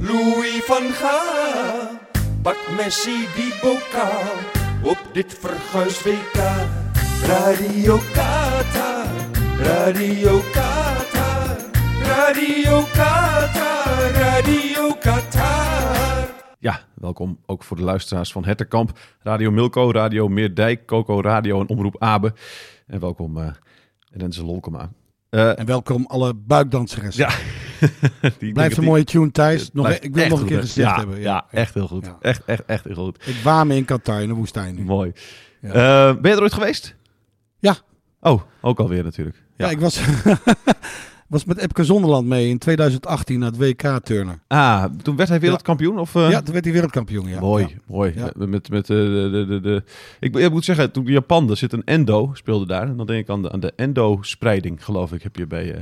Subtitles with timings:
[0.00, 1.98] Louis van Gaal.
[2.42, 4.36] Pak Messi die bokaal
[4.82, 6.38] op dit verguis WK.
[7.26, 9.06] Radio Qatar,
[9.58, 11.56] Radio Qatar,
[12.02, 16.28] Radio Qatar, Radio Qatar.
[16.58, 21.68] Ja, welkom ook voor de luisteraars van Hetterkamp, Radio Milko, Radio Meerdijk, Coco Radio en
[21.68, 22.32] Omroep Abe.
[22.86, 23.46] En welkom uh,
[24.10, 24.90] Renze Lolkema.
[25.30, 27.16] Uh, en welkom alle buikdansers.
[27.16, 27.30] Ja.
[28.38, 29.70] die Blijft een mooie tune, Thijs.
[29.72, 31.20] Nog, ik wil nog een keer gezegd ja, hebben.
[31.20, 32.04] Ja, ja, echt heel goed.
[32.04, 32.16] Ja.
[32.20, 33.26] Echt, echt, echt heel goed.
[33.26, 34.82] Ik waar me in Qatar, in de woestijn nu.
[34.82, 35.12] Mooi.
[35.60, 35.72] Uh,
[36.14, 36.94] ben je er ooit geweest?
[37.58, 37.76] Ja.
[38.20, 39.42] Oh, ook alweer natuurlijk.
[39.56, 40.00] Ja, ik was,
[41.28, 44.42] was met Epke Zonderland mee in 2018 naar het WK turnen.
[44.46, 45.98] Ah, toen werd hij wereldkampioen?
[45.98, 46.30] Of, uh...
[46.30, 47.40] Ja, toen werd hij wereldkampioen, ja.
[47.40, 48.14] Mooi, mooi.
[48.36, 49.82] Met, met, uh, de, de, de,
[50.20, 52.88] Ik, ik, moet zeggen, toen Japan, er zit een endo, speelde daar.
[52.88, 55.74] En dan denk ik aan de, aan de endo-spreiding, geloof ik, heb je bij...
[55.74, 55.80] Uh,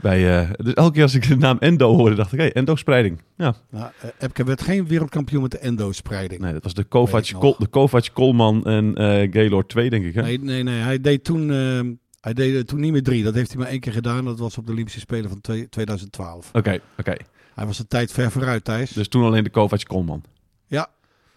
[0.00, 3.20] bij, dus elke keer als ik de naam endo hoorde, dacht ik, hé, hey, endo-spreiding.
[3.36, 3.54] Ja.
[3.70, 6.40] Nou, Epke werd geen wereldkampioen met de endo-spreiding.
[6.40, 8.92] Nee, dat was de Kovac, Kol, de Kovac Kolman en
[9.32, 10.14] Gaylord 2, denk ik.
[10.14, 10.22] Hè?
[10.22, 10.80] Nee, nee, nee.
[10.80, 11.80] Hij deed toen, uh,
[12.24, 13.22] hij deed toen niet meer drie.
[13.22, 14.24] Dat heeft hij maar één keer gedaan.
[14.24, 16.48] Dat was op de Olympische Spelen van 2012.
[16.48, 16.84] Oké, okay, oké.
[17.00, 17.18] Okay.
[17.54, 18.90] Hij was een tijd ver vooruit, Thijs.
[18.90, 20.22] Dus toen alleen de Kovac Kolman.
[20.66, 20.88] Ja.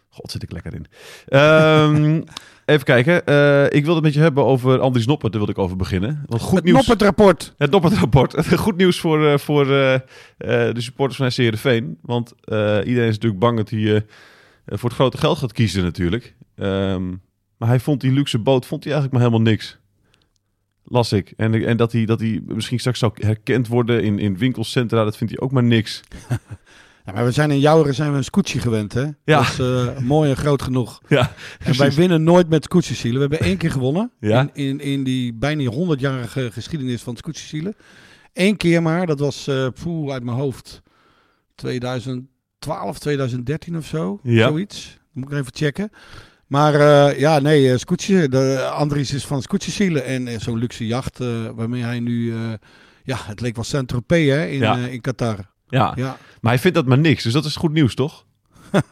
[0.09, 0.85] God, zit ik lekker in.
[1.37, 2.23] Um,
[2.65, 3.21] even kijken.
[3.25, 5.31] Uh, ik wilde het met je hebben over Andries Noppert.
[5.31, 6.23] Daar wilde ik over beginnen.
[6.25, 6.77] Want goed het nieuws.
[6.77, 7.53] Noppert-rapport.
[7.57, 8.47] Het Noppert-rapport.
[8.57, 9.99] goed nieuws voor, uh, voor uh,
[10.37, 11.97] de supporters van SC Veen.
[12.01, 12.33] Want
[12.85, 14.05] iedereen is natuurlijk bang dat hij
[14.65, 16.35] voor het grote geld gaat kiezen natuurlijk.
[16.55, 17.21] Um,
[17.57, 19.77] maar hij vond die luxe boot vond hij eigenlijk maar helemaal niks.
[20.89, 21.33] Las ik.
[21.37, 25.17] En, en dat, hij, dat hij misschien straks zou herkend worden in, in winkelcentra, dat
[25.17, 26.01] vindt hij ook maar niks.
[27.05, 29.01] Ja, maar we zijn in Jouweren zijn we een scootje gewend, hè?
[29.01, 29.13] Ja.
[29.23, 31.01] Dat is uh, mooi en groot genoeg.
[31.07, 33.21] Ja, en wij winnen nooit met scootjesielen.
[33.21, 34.41] We hebben één keer gewonnen ja?
[34.41, 37.75] in, in, in die bijna 100-jarige geschiedenis van scootjesielen.
[38.33, 40.81] Eén keer maar, dat was uh, poeh, uit mijn hoofd
[41.55, 44.19] 2012, 2013 of zo.
[44.23, 44.47] Ja.
[44.47, 44.97] Zoiets.
[45.11, 45.91] moet ik even checken.
[46.47, 50.87] Maar uh, ja, nee, uh, Scootje, de Andries is van Scootjesielen en uh, zo'n luxe
[50.87, 51.19] jacht
[51.55, 52.33] waarmee hij nu,
[53.03, 54.77] ja, het leek wel Saint-Tropez hè, in, ja.
[54.77, 55.37] in Qatar.
[55.69, 55.93] Ja.
[55.95, 58.25] ja, maar hij vindt dat maar niks, dus dat is goed nieuws, toch?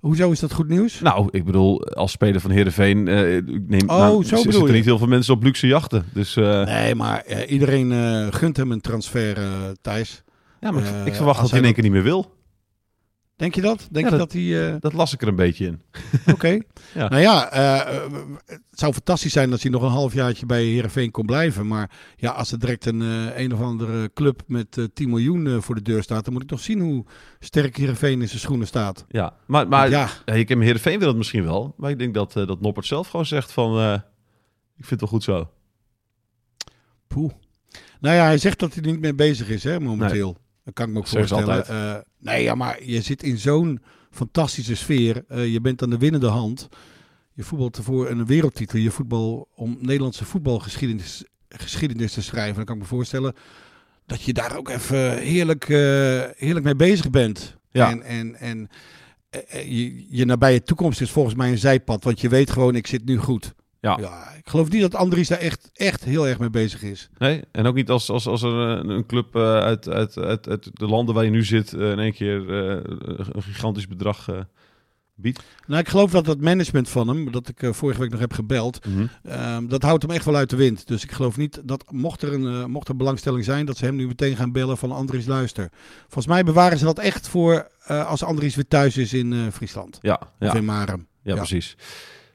[0.00, 1.00] Hoezo is dat goed nieuws?
[1.00, 4.84] Nou, ik bedoel, als speler van Heerenveen ik neem, oh, nou, zo zitten er niet
[4.84, 6.04] heel veel mensen op luxe jachten.
[6.12, 7.92] Dus, nee, maar iedereen
[8.32, 9.36] gunt hem een transfer,
[9.80, 10.22] Thijs.
[10.60, 12.34] Ja, maar ik, ik verwacht dat hij in één keer niet meer wil.
[13.36, 13.88] Denk je dat?
[13.90, 14.72] Denk ja, je dat, dat hij...
[14.74, 14.74] Uh...
[14.80, 15.82] Dat las ik er een beetje in.
[16.20, 16.30] Oké.
[16.30, 16.62] Okay.
[16.94, 17.08] ja.
[17.08, 18.02] Nou ja, uh,
[18.46, 21.66] het zou fantastisch zijn als hij nog een halfjaartje bij Heerenveen kon blijven.
[21.66, 25.74] Maar ja, als er direct een, uh, een of andere club met 10 miljoen voor
[25.74, 26.24] de deur staat...
[26.24, 27.04] dan moet ik nog zien hoe
[27.38, 29.04] sterk Heerenveen in zijn schoenen staat.
[29.08, 30.08] Ja, maar, maar ja.
[30.24, 31.74] ja, ik heb Heerenveen wil het misschien wel.
[31.76, 33.94] Maar ik denk dat, dat Noppert zelf gewoon zegt van...
[34.76, 35.50] ik vind het wel goed zo.
[37.06, 37.32] Poeh.
[38.00, 40.26] Nou ja, hij zegt dat hij er niet mee bezig is hè, momenteel.
[40.26, 40.43] Nee.
[40.64, 41.64] Dat kan ik me ook voorstellen.
[41.70, 45.24] Uh, nee, ja, maar je zit in zo'n fantastische sfeer.
[45.28, 46.68] Uh, je bent aan de winnende hand.
[47.32, 48.78] Je voetbalt ervoor een wereldtitel.
[48.78, 52.54] Je voetbal om Nederlandse voetbalgeschiedenis geschiedenis te schrijven.
[52.54, 53.34] Dan kan ik me voorstellen
[54.06, 55.78] dat je daar ook even heerlijk, uh,
[56.36, 57.56] heerlijk mee bezig bent.
[57.70, 57.90] Ja.
[57.90, 58.68] En, en, en
[59.50, 62.04] je, je nabije toekomst is volgens mij een zijpad.
[62.04, 63.54] Want je weet gewoon, ik zit nu goed.
[63.84, 63.98] Ja.
[64.00, 64.32] ja.
[64.36, 67.08] ik geloof niet dat Andries daar echt, echt heel erg mee bezig is.
[67.18, 70.48] Nee, en ook niet als, als, als er een, een club uh, uit, uit, uit,
[70.48, 72.80] uit de landen waar je nu zit uh, in één keer uh,
[73.32, 74.28] een gigantisch bedrag
[75.14, 75.42] biedt.
[75.66, 78.86] Nou, ik geloof dat dat management van hem, dat ik vorige week nog heb gebeld,
[78.86, 79.68] mm -hmm.
[79.68, 80.86] dat houdt hem echt wel uit de wind.
[80.86, 83.96] Dus ik geloof niet dat, mocht er een mocht er belangstelling zijn, dat ze hem
[83.96, 85.68] nu meteen gaan bellen van Andries luister.
[86.00, 89.98] Volgens mij bewaren ze dat echt voor als Andries weer thuis is in Friesland.
[90.02, 90.48] Ja, ja.
[90.48, 91.06] Of in Marem.
[91.22, 91.36] Ja, ja.
[91.36, 91.76] precies.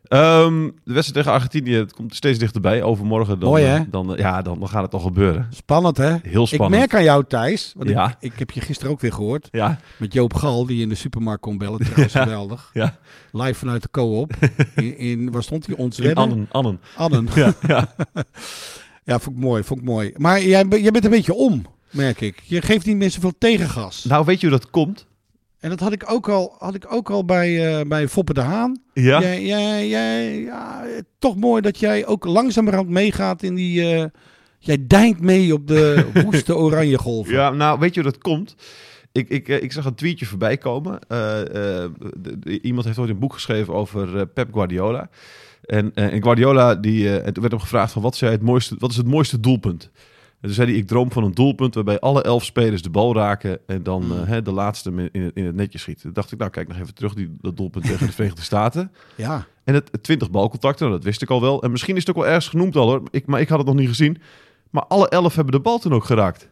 [0.09, 2.83] Um, de wedstrijd tegen Argentinië het komt steeds dichterbij.
[2.83, 3.89] Overmorgen dan, Mooi, hè?
[3.89, 5.47] Dan, ja, dan, dan gaat het toch gebeuren.
[5.49, 6.15] Spannend, hè?
[6.23, 6.73] Heel spannend.
[6.73, 7.73] Ik merk aan jou, Thijs.
[7.77, 8.07] Want ja.
[8.19, 9.47] ik, ik, heb je gisteren ook weer gehoord.
[9.51, 9.79] Ja.
[9.97, 11.79] Met Joop Gal, die in de supermarkt kon bellen.
[11.79, 12.23] Trouwens, ja.
[12.23, 12.69] geweldig.
[12.73, 12.97] Ja.
[13.31, 14.33] Live vanuit de co-op.
[14.75, 15.75] In, in, waar stond hij?
[15.75, 16.47] Ons in Annen.
[16.51, 16.79] Annen.
[16.95, 17.27] Annen.
[17.35, 17.87] Ja, ja.
[19.03, 19.63] ja, vond ik mooi.
[19.63, 20.13] Vond ik mooi.
[20.17, 22.41] Maar jij, jij bent een beetje om, merk ik.
[22.43, 24.03] Je geeft niet meer zoveel tegengas.
[24.03, 25.07] Nou, weet je hoe dat komt?
[25.59, 28.41] En dat had ik ook al, had ik ook al bij, uh, bij Foppe de
[28.41, 28.81] Haan.
[28.93, 29.21] Ja.
[29.21, 30.85] Jij, jij, jij, ja,
[31.19, 33.95] toch mooi dat jij ook langzamerhand meegaat in die...
[33.95, 34.03] Uh,
[34.59, 37.33] jij deint mee op de woeste oranje golven.
[37.33, 38.55] Ja, nou, weet je hoe dat komt?
[39.11, 40.99] Ik, ik, ik zag een tweetje voorbij komen.
[42.61, 45.09] iemand heeft ooit een boek geschreven over Pep Guardiola.
[45.61, 48.97] En, en Guardiola, die, het werd hem gevraagd van wat, zei het mooiste, wat is
[48.97, 49.91] het mooiste doelpunt?
[50.41, 53.13] En toen zei hij, ik droom van een doelpunt waarbij alle elf spelers de bal
[53.13, 54.11] raken en dan mm.
[54.11, 56.01] hè, de laatste in het, in het netje schiet.
[56.01, 58.91] Toen dacht ik, nou kijk nog even terug, die, dat doelpunt tegen de Verenigde Staten.
[59.15, 59.45] Ja.
[59.63, 61.63] En het, 20 balcontacten, nou, dat wist ik al wel.
[61.63, 63.67] En misschien is het ook wel ergens genoemd al hoor, ik, maar ik had het
[63.67, 64.17] nog niet gezien.
[64.69, 66.49] Maar alle elf hebben de bal toen ook geraakt.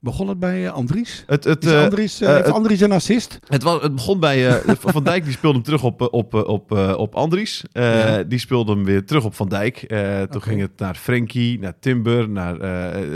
[0.00, 1.24] Begon het bij uh, Andries?
[1.26, 3.38] Het, het, uh, Andries, uh, het, Andries een assist?
[3.46, 7.14] Het, was, het begon bij Van Dijk, die speelde hem terug op, op, op, op
[7.14, 7.64] Andries.
[7.72, 8.22] Ja.
[8.22, 9.78] Die speelde hem weer terug op Van Dijk.
[9.78, 10.40] toen okay.
[10.40, 12.58] ging het naar Frenkie, naar Timber, naar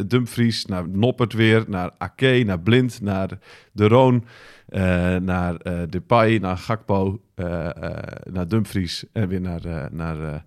[0.07, 3.29] Dumfries, naar Noppert weer, naar Ake, naar Blind, naar
[3.73, 4.25] De Roon,
[5.23, 5.57] naar
[5.89, 7.21] Depay, naar Gakpo,
[8.31, 9.89] naar Dumfries en weer naar...
[9.91, 10.45] naar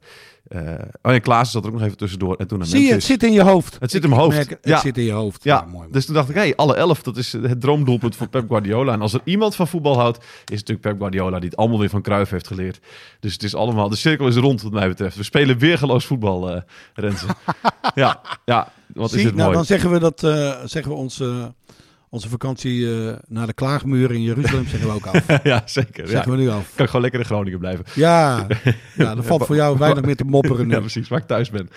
[0.56, 0.62] uh,
[1.02, 2.36] oh ja, Klaas zat er ook nog even tussendoor.
[2.36, 3.78] En toen naar Zie je, het zit in je hoofd.
[3.80, 4.36] Het zit in mijn hoofd.
[4.36, 5.44] Merk, het zit in je hoofd.
[5.44, 8.48] Ja, mooi, dus toen dacht ik, hey, alle elf, dat is het droomdoelpunt van Pep
[8.48, 8.94] Guardiola.
[8.94, 11.80] En als er iemand van voetbal houdt, is het natuurlijk Pep Guardiola, die het allemaal
[11.80, 12.80] weer van Cruijff heeft geleerd.
[13.20, 15.16] Dus het is allemaal, de cirkel is rond wat mij betreft.
[15.16, 16.62] We spelen weergeloos voetbal, uh,
[16.94, 17.26] Renze.
[17.96, 19.58] ja, ja, wat Zie, is het nou, mooi.
[19.58, 21.24] Dan zeggen we dat, uh, zeggen we ons
[22.14, 25.44] onze vakantie uh, naar de klaagmuur in Jeruzalem zeggen we ook af.
[25.44, 26.08] ja, zeker.
[26.08, 26.38] Zeggen ja.
[26.38, 26.72] we nu af.
[26.76, 27.86] Kan ik gewoon lekker in Groningen blijven.
[27.96, 28.48] Ja,
[28.96, 30.74] ja dan valt voor jou weinig meer te mopperen nu.
[30.74, 31.70] Ja, precies, waar ik thuis ben.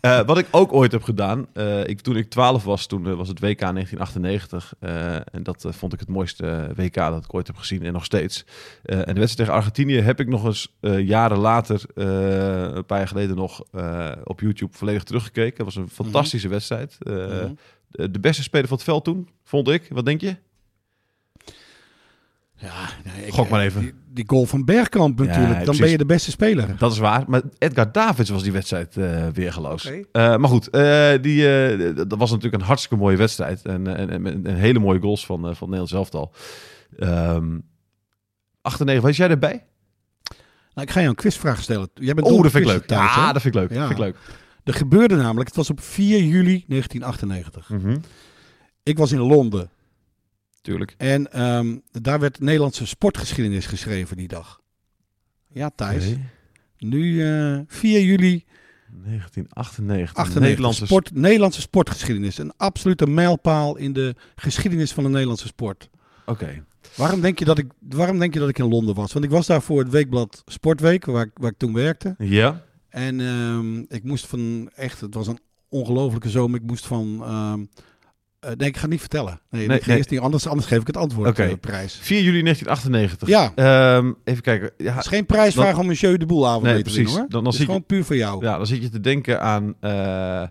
[0.00, 3.28] uh, wat ik ook ooit heb gedaan, uh, ik, toen ik 12 was, toen was
[3.28, 4.74] het WK 1998.
[5.32, 8.44] en dat vond ik het mooiste WK dat ik ooit heb gezien en nog steeds.
[8.82, 13.36] en de wedstrijd tegen Argentinië heb ik nog eens jaren later, een paar jaar geleden
[13.36, 13.62] nog,
[14.24, 15.64] op YouTube volledig teruggekeken.
[15.64, 16.52] Het was een fantastische mm -hmm.
[16.52, 16.96] wedstrijd.
[17.00, 17.56] Mm -hmm
[17.90, 19.86] de beste speler van het veld toen, vond ik.
[19.90, 20.36] Wat denk je?
[22.56, 23.80] Ja, nee, ik, Gok maar even.
[23.80, 25.58] Die, die, goal van Bergkamp natuurlijk.
[25.58, 26.76] Ja, dan ben je de beste speler.
[26.78, 27.24] Dat is waar.
[27.26, 29.86] Maar Edgar Davids was die wedstrijd uh, weergeloos.
[29.86, 29.98] Okay.
[29.98, 31.44] Uh, maar goed, uh, die,
[31.92, 33.62] dat was natuurlijk een hartstikke mooie wedstrijd.
[33.62, 36.32] En, en, en, en hele mooie goals van, van Nederlands elftal.
[36.98, 37.62] Um,
[38.62, 39.64] 98, was jij erbij?
[40.74, 41.88] Nou, ik ga je een quizvraag stellen.
[41.94, 42.86] Jij bent oh, dat vind ik leuk.
[42.86, 43.70] Tijd, ja, dat vind ik leuk.
[43.70, 43.86] Ja.
[43.86, 44.16] Vind ik leuk.
[44.64, 47.68] Er gebeurde namelijk, het was op 4 juli 1998.
[47.68, 48.00] Mm -hmm.
[48.82, 49.70] Ik was in Londen.
[50.60, 50.94] Tuurlijk.
[50.96, 54.60] En um, daar werd Nederlandse sportgeschiedenis geschreven die dag.
[55.48, 56.14] Ja, Thijs.
[56.78, 58.44] Nu uh, 4 juli
[58.88, 60.14] 1998.
[60.14, 60.42] 98.
[60.42, 60.86] Nederlandse...
[60.86, 62.38] Sport, Nederlandse sportgeschiedenis.
[62.38, 65.88] Een absolute mijlpaal in de geschiedenis van de Nederlandse sport.
[66.26, 66.30] Oké.
[66.30, 66.62] Okay.
[66.96, 69.12] Waarom denk, je dat ik, waarom denk je dat ik in Londen was?
[69.12, 72.14] Want ik was daar voor het weekblad Sportweek, waar ik, waar ik toen werkte.
[72.18, 72.64] Ja.
[72.90, 75.38] En um, ik moest van echt, het was een
[75.68, 76.60] ongelofelijke zomer.
[76.60, 77.24] Ik moest van.
[78.44, 79.40] Uh, nee, ik ga het niet vertellen.
[79.50, 79.96] Nee, nee, nee.
[79.96, 81.28] Niet, anders, anders geef ik het antwoord.
[81.28, 81.42] Oké.
[81.42, 81.56] Okay.
[81.56, 81.98] prijs.
[82.02, 83.28] 4 juli 1998.
[83.28, 83.96] Ja.
[83.96, 84.70] Um, even kijken.
[84.76, 86.98] Ja, het is geen prijsvraag dan, om een Jeu de Boel avond nee, mee precies.
[86.98, 87.42] te winnen, hoor.
[87.42, 88.44] Dan, is gewoon je, puur voor jou.
[88.44, 89.74] Ja, dan zit je te denken aan.
[89.80, 90.42] Uh,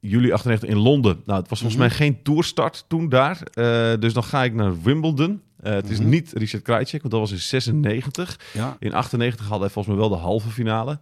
[0.00, 1.20] juli 98 in Londen.
[1.24, 1.98] Nou, het was volgens mm -hmm.
[1.98, 3.42] mij geen toerstart toen daar.
[3.54, 5.42] Uh, dus dan ga ik naar Wimbledon.
[5.62, 6.10] Uh, het is mm -hmm.
[6.10, 8.38] niet Richard Krajcek, want dat was in 96.
[8.52, 8.76] Ja.
[8.78, 10.98] In 98 hadden hij volgens mij wel de halve finale.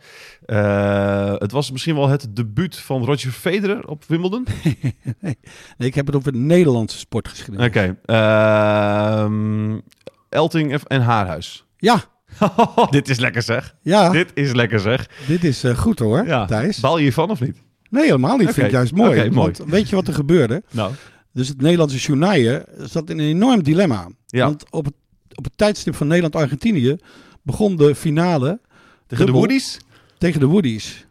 [0.47, 4.47] Uh, het was misschien wel het debuut van Roger Federer op Wimbledon.
[4.65, 4.79] nee,
[5.79, 7.67] nee, ik heb het over Nederlandse sportgeschiedenis.
[7.67, 7.97] Oké.
[8.07, 9.25] Okay.
[9.25, 9.79] Uh,
[10.29, 11.65] Elting en Haarhuis.
[11.77, 12.05] Ja.
[12.91, 13.77] dit is lekker zeg.
[13.83, 14.11] Ja.
[14.11, 15.09] Dit is lekker zeg.
[15.27, 16.45] Dit is uh, goed hoor, ja.
[16.45, 16.81] Thijs.
[16.81, 17.57] Baal je hiervan of niet?
[17.91, 18.41] Nee, helemaal niet.
[18.41, 18.55] Okay.
[18.55, 19.11] Vind ik juist mooi.
[19.11, 19.53] Okay, mooi.
[19.57, 20.63] Want weet je wat er gebeurde?
[20.71, 20.93] Nou.
[21.33, 24.09] Dus het Nederlandse journaaien zat in een enorm dilemma.
[24.27, 24.45] Ja.
[24.45, 24.95] Want op het,
[25.35, 26.97] op het tijdstip van Nederland-Argentinië
[27.43, 28.61] begon de finale...
[29.07, 29.79] Tegen de Woodies?
[30.19, 31.07] Tegen de Woodies.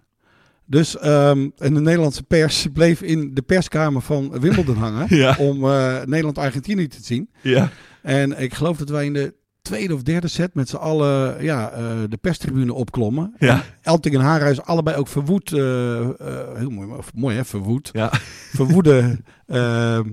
[0.65, 5.15] Dus um, en de Nederlandse pers bleef in de perskamer van Wimbledon hangen...
[5.15, 5.35] ja.
[5.39, 7.29] om uh, Nederland-Argentinië te zien.
[7.41, 7.69] Ja.
[8.01, 11.71] En ik geloof dat wij in de tweede of derde set met z'n allen ja,
[11.71, 13.35] uh, de perstribune opklommen.
[13.39, 13.63] Ja.
[13.81, 15.51] Elting en Haarhuis allebei ook verwoed.
[15.51, 16.09] Uh, uh,
[16.55, 17.89] heel mooi, mooi hè, verwoed.
[17.93, 18.09] Ja.
[18.51, 19.19] Verwoede,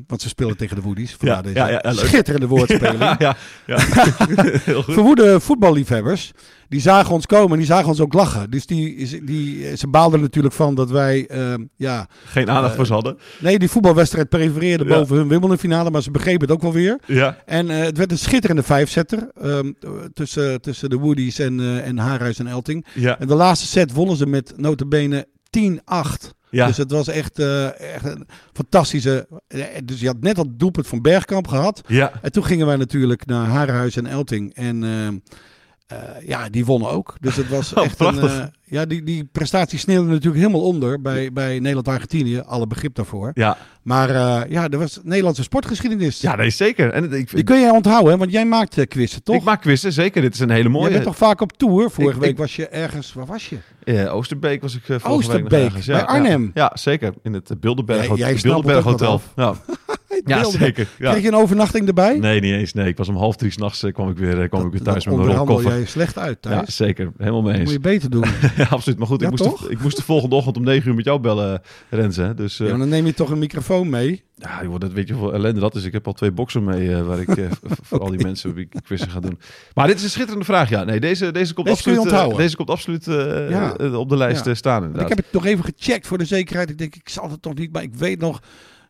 [0.06, 1.16] want ze spelen tegen de Woodies.
[1.20, 2.98] Ja, deze ja, ja, schitterende woordspeling.
[3.02, 3.78] ja, ja, ja.
[4.64, 4.94] heel goed.
[4.94, 6.32] Verwoede voetballiefhebbers.
[6.68, 8.50] Die zagen ons komen en die zagen ons ook lachen.
[8.50, 11.30] Dus die, die, ze baalden natuurlijk van dat wij...
[11.76, 13.18] ja, Geen aandacht voor ze hadden.
[13.38, 15.90] Nee, die voetbalwedstrijd prefereerde boven hun Wimbledon finale.
[15.90, 16.98] Maar ze begrepen het ook wel weer.
[17.06, 17.36] Ja.
[17.44, 19.76] En uh, het werd een schitterende vijfzetter um,
[20.12, 22.86] tussen, tussen de Woodies en, uh, en Haarhuis en Elting.
[22.94, 23.18] Ja.
[23.18, 25.26] En de laatste set wonnen ze met notabene
[25.58, 26.35] 10-8.
[26.50, 26.66] Ja.
[26.66, 29.28] Dus het was echt, uh, echt een fantastische...
[29.84, 31.80] Dus je had net dat doelpunt van Bergkamp gehad.
[31.86, 32.12] Ja.
[32.22, 34.54] En toen gingen wij natuurlijk naar Haarhuis en Elting.
[34.54, 34.82] En
[35.92, 37.16] uh, ja, die wonnen ook.
[37.20, 38.14] Dus het was Oh, echt een...
[38.24, 42.38] Uh, ja, die, die prestatie sneeuwde natuurlijk helemaal onder bij, bij Nederland-Argentinië.
[42.40, 43.30] Alle begrip daarvoor.
[43.34, 43.56] Ja.
[43.82, 46.20] Maar uh, ja, er was Nederlandse sportgeschiedenis.
[46.20, 46.90] ja, nee, zeker.
[46.92, 48.18] En ik, Die kun jij onthouden, hè?
[48.18, 49.36] want jij maakt quizzen, toch?
[49.36, 50.22] ik maak quizzen, zeker.
[50.22, 50.84] Dit is een hele mooie.
[50.84, 51.90] Jij bent toch vaak op tour?
[51.90, 53.12] Vorige Ik- week ik- was je ergens...
[53.12, 53.56] Waar was je?
[53.84, 56.42] Ja, Oosterbeek was ik vorige week nog Oosterbeek, bij Ja, Arnhem.
[56.54, 57.12] Ja, ja, zeker.
[57.22, 59.20] In het Bilderberg, Jij- Bilderberg Hotel.
[59.36, 59.54] Ja.
[60.25, 60.88] Ja, zeker.
[60.99, 61.11] Ja.
[61.11, 62.18] Kreeg je een overnachting erbij?
[62.18, 62.73] Nee, niet eens.
[62.73, 64.82] Nee, ik was om half drie s'nachts uh, kwam ik weer, uh, kwam ik weer
[64.82, 65.70] thuis met mijn rolkoffer.
[65.70, 66.66] jij slecht uit thuis.
[66.66, 67.12] Ja, zeker.
[67.18, 67.62] Helemaal mee eens.
[67.62, 68.25] moet je beter doen.
[68.56, 68.99] ja, absoluut.
[68.99, 71.20] Maar goed, ik, moest de, ik moest de volgende ochtend om negen uur met jou
[71.20, 72.32] bellen, Renze.
[72.37, 74.25] Dus, uh, ja, dan neem je toch een microfoon mee?
[74.38, 75.85] Ja, joh, dat weet je hoeveel ellende dat is.
[75.85, 77.50] Ik heb al twee boxen mee uh, waar ik uh,
[77.82, 79.38] voor al die mensen wie ik quizzen ga doen.
[79.75, 80.68] Maar dit is een schitterende vraag.
[80.68, 83.06] Ja, nee, deze, deze komt deze absoluut, uh, deze komt absoluut
[83.96, 84.82] op de lijst staan.
[84.82, 85.11] Inderdaad.
[85.11, 86.70] Ik heb het nog even gecheckt voor de zekerheid.
[86.70, 88.40] Ik denk, ik zal het toch niet, maar ik weet nog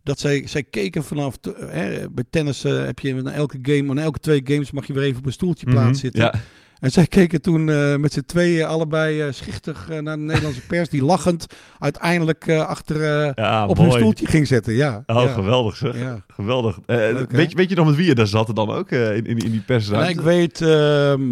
[0.07, 1.39] dat zij, zij keken vanaf...
[1.59, 5.03] Hè, bij tennis heb je na elke game, na elke twee games mag je weer
[5.03, 6.23] even op een stoeltje mm -hmm, plaats zitten.
[6.23, 6.35] Ja.
[6.81, 10.67] En zij keken toen uh, met z'n tweeën allebei uh, schichtig uh, naar de Nederlandse
[10.67, 11.47] pers, die lachend
[11.79, 13.03] uiteindelijk achter
[13.35, 13.89] ja, op mooi.
[13.89, 14.75] hun stoeltje ging zetten.
[14.75, 15.33] Ja, oh, ja.
[15.33, 15.99] geweldig zeg.
[15.99, 16.25] Ja.
[16.29, 16.79] Geweldig.
[16.87, 19.39] Leuk, weet, je, weet je nog met wie je daar zat dan ook in, in,
[19.39, 20.15] in die persruimte?
[20.15, 20.61] Nou, ik weet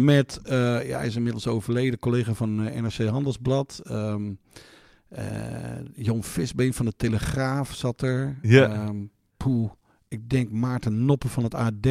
[0.03, 0.39] met,
[0.87, 3.81] ja, hij is inmiddels overleden, collega van NRC Handelsblad.
[3.91, 4.39] Um,
[5.95, 8.37] Jon Visbeen van de Telegraaf zat er.
[8.41, 8.87] Ja.
[8.87, 9.71] Um, poeh.
[10.07, 11.87] Ik denk Maarten Noppen van het AD.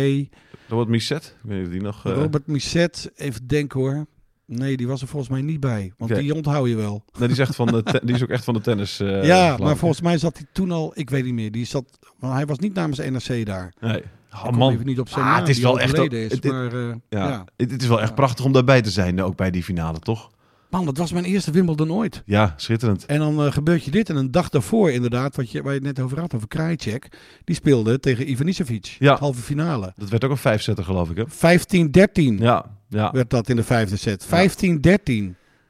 [0.69, 1.37] Robert Misset?
[1.43, 2.07] Ik weet niet of die nog...
[2.07, 2.13] Uh...
[2.13, 4.07] Robert Misset, even denken hoor.
[4.47, 5.93] Nee, die was er volgens mij niet bij.
[5.97, 6.23] Want okay.
[6.23, 7.05] die onthoud je wel.
[7.19, 9.01] Nee, die is, echt van de die is ook echt van de tennis.
[9.01, 10.93] Uh, ja, maar volgens mij zat hij toen al...
[10.95, 11.51] Ik weet niet meer.
[11.51, 13.73] Die zat, want hij was niet namens NRC daar.
[13.81, 14.03] Nee.
[14.33, 14.73] Oh, man.
[14.73, 16.13] Even niet op zijn ah, het is wel echt...
[16.13, 17.29] Is, het, maar, uh, ja.
[17.29, 17.45] ja.
[17.57, 20.31] Het, het is wel echt prachtig om daarbij te zijn, ook bij die finale, toch?
[20.75, 22.23] Man, dat was mijn eerste Wimbledon ooit.
[22.27, 23.07] Ja, schitterend.
[23.07, 24.09] En dan uh, gebeurt je dit.
[24.11, 27.09] En een dag daarvoor inderdaad, wat je, waar je het net over had, over Krajicek.
[27.45, 28.97] Die speelde tegen Ivanisevic.
[28.99, 29.17] Ja.
[29.17, 29.93] Halve finale.
[29.97, 31.25] Dat werd ook een vijfzetter, geloof ik, hè?
[31.27, 33.11] 15-13 Ja, ja.
[33.13, 34.27] werd dat in de vijfde set.
[34.27, 34.29] 15-13.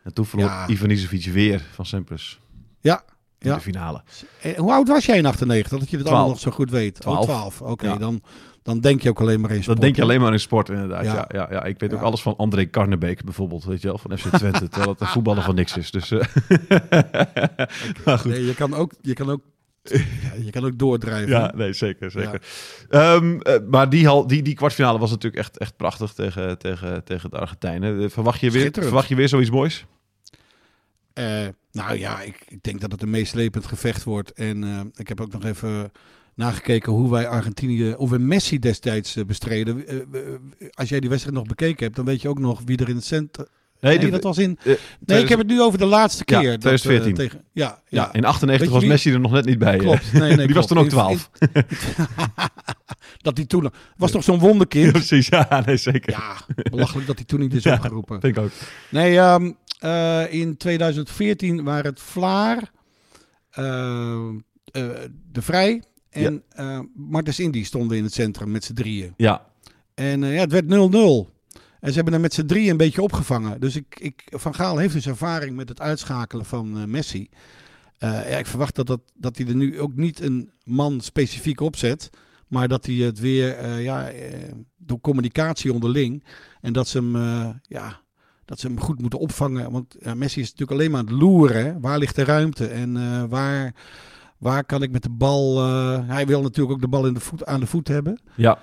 [0.03, 0.69] En toen verloor Ja.
[0.69, 2.41] Ivanisevic weer van Sampras
[2.81, 3.03] Ja.
[3.39, 3.55] in Ja.
[3.55, 4.03] de finale.
[4.43, 5.79] Eh, hoe oud was jij in 98?
[5.79, 7.01] Dat je het allemaal nog zo goed weet.
[7.01, 7.19] Twaalf.
[7.19, 7.61] Oh, 12.
[7.63, 7.97] Oké, Ja.
[7.97, 8.23] dan,
[8.65, 9.77] dan denk je ook alleen maar in sport.
[9.77, 11.05] Dat denk je alleen maar in sport, inderdaad.
[11.05, 11.15] Ja.
[11.15, 11.29] Ja.
[11.29, 14.29] Ja, ja, Ik weet ook alles van André Karnebeek, bijvoorbeeld, weet je wel, van FC
[14.29, 14.69] Twente.
[14.69, 15.91] terwijl het een voetballer van niks is.
[15.91, 16.21] Dus, eh,
[18.05, 18.31] maar goed.
[18.31, 19.41] Nee, je kan ook, je kan ook,
[19.83, 21.29] ja, je kan ook doordrijven.
[21.29, 22.11] Ja, nee, zeker.
[22.11, 22.43] zeker.
[22.89, 27.05] Ehm, eh, maar die, hal, die, die kwartfinale was natuurlijk echt, echt prachtig tegen, tegen,
[27.05, 28.03] tegen de Argentijnen.
[28.03, 29.87] Eh, Verwacht je, weer, verwacht je weer zoiets moois?
[31.73, 34.33] Nou ja, ik, ik denk dat het een meeslepend gevecht wordt.
[34.33, 35.93] En ik heb ook nog even
[36.35, 39.87] nagekeken hoe wij Argentinië, of we Messi destijds eh, bestreden.
[39.87, 40.03] Eh, eh,
[40.71, 42.95] als jij die wedstrijd nog bekeken hebt, dan weet je ook nog wie er in
[42.97, 43.47] het centrum...
[43.81, 44.59] Nee, dat was in...
[45.07, 46.51] Nee, ik heb het nu over de laatste Ja, keer.
[46.51, 47.11] dat, 2014.
[47.11, 48.13] eh, tegen, ja, ja, ja.
[48.13, 49.77] in 98 Weet je was Messi er nog net niet bij.
[49.77, 50.13] Klopt.
[50.13, 51.31] Nee, nee, die was toen ook In- 12.
[53.27, 53.71] dat hij toen...
[53.97, 54.93] Was toch zo'n wonderkind?
[54.93, 56.11] Precies, ja, nee, zeker.
[56.13, 56.37] Ja,
[56.71, 58.21] belachelijk dat hij toen niet is opgeroepen.
[58.21, 58.51] Denk ook.
[58.89, 62.71] Nee, ehm, eh, in 2014 waren het Vlaar,
[65.33, 65.83] De Vrij
[66.15, 69.15] en eh Martens Indy stonden in het centrum met z'n drieën.
[69.17, 69.47] Ja,
[69.95, 70.69] En eh, ja, het werd 0-0.
[71.81, 73.61] En ze hebben hem met z'n drieën een beetje opgevangen.
[73.61, 77.29] Dus ik, ik, Van Gaal heeft dus ervaring met het uitschakelen van eh, Messi.
[77.99, 82.11] Ja, ik verwacht dat, dat, dat hij er nu ook niet een man specifiek opzet.
[82.49, 84.11] Maar dat hij het weer ja,
[84.77, 86.25] door communicatie onderling.
[86.61, 87.17] En dat ze hem,
[87.63, 88.01] ja,
[88.45, 89.71] dat ze hem goed moeten opvangen.
[89.71, 91.65] Want ja, Messi is natuurlijk alleen maar aan het loeren.
[91.65, 91.81] hè.
[91.81, 92.67] Waar ligt de ruimte?
[92.67, 93.75] En waar,
[94.39, 95.59] waar kan ik met de bal...
[95.59, 98.21] eh, hij wil natuurlijk ook de bal in de voet, aan de voet hebben.
[98.35, 98.59] ja.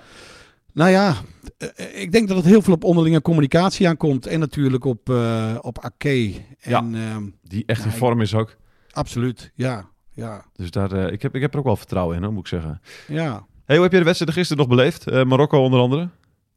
[0.74, 1.14] Nou ja,
[1.58, 4.26] eh, ik denk dat het heel veel op onderlinge communicatie aankomt.
[4.26, 6.34] En natuurlijk op, eh op Ake.
[6.60, 8.56] En ehm, die echt in Ja, vorm is ook.
[8.90, 9.88] absoluut, ja.
[10.14, 12.46] Ja, Dus daar, ik, heb, ik heb er ook wel vertrouwen in, hoor, moet ik
[12.48, 12.80] zeggen.
[13.08, 13.46] ja.
[13.64, 15.24] Hey, hoe heb je de wedstrijd gisteren nog beleefd?
[15.24, 16.08] Marokko onder andere?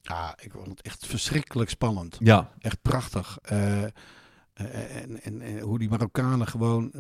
[0.02, 2.18] ja, ik vond het echt verschrikkelijk spannend.
[2.20, 3.38] Ja, Echt prachtig.
[3.42, 3.94] En,
[4.54, 6.92] en, en hoe die Marokkanen gewoon